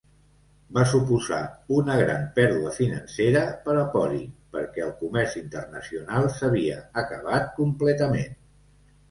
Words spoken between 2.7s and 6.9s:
financera per a Pori perquè que el comerç internacional s'havia